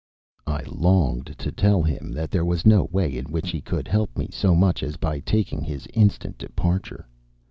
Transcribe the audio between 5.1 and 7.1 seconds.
taking his instant departure.